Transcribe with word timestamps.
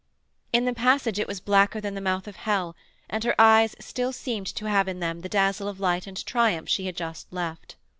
In 0.51 0.65
the 0.65 0.73
passage 0.73 1.19
it 1.19 1.27
was 1.27 1.39
blacker 1.39 1.79
than 1.79 1.93
the 1.93 2.01
mouth 2.01 2.27
of 2.27 2.35
hell, 2.37 2.75
and 3.07 3.23
her 3.23 3.39
eyes 3.39 3.75
still 3.79 4.11
seemed 4.11 4.47
to 4.47 4.65
have 4.67 4.87
in 4.87 4.99
them 4.99 5.19
the 5.19 5.29
dazzle 5.29 5.67
of 5.67 5.79
light 5.79 6.07
and 6.07 6.25
triumph 6.25 6.69
she 6.69 6.87
had 6.87 6.97
just 6.97 7.31
left. 7.31 7.75